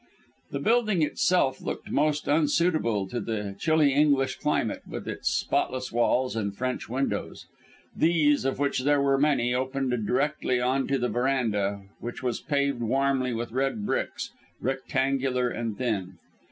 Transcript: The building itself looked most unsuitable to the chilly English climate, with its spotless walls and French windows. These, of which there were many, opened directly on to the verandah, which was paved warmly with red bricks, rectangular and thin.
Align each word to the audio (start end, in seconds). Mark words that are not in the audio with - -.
The 0.49 0.57
building 0.59 1.03
itself 1.03 1.61
looked 1.61 1.91
most 1.91 2.27
unsuitable 2.27 3.07
to 3.09 3.19
the 3.19 3.55
chilly 3.59 3.93
English 3.93 4.37
climate, 4.37 4.81
with 4.89 5.07
its 5.07 5.31
spotless 5.31 5.91
walls 5.91 6.35
and 6.35 6.55
French 6.57 6.89
windows. 6.89 7.45
These, 7.95 8.43
of 8.43 8.57
which 8.57 8.79
there 8.79 8.99
were 8.99 9.19
many, 9.19 9.53
opened 9.53 9.91
directly 10.07 10.59
on 10.59 10.87
to 10.87 10.97
the 10.97 11.07
verandah, 11.09 11.83
which 11.99 12.23
was 12.23 12.41
paved 12.41 12.81
warmly 12.81 13.31
with 13.31 13.51
red 13.51 13.85
bricks, 13.85 14.31
rectangular 14.59 15.49
and 15.49 15.77
thin. 15.77 16.17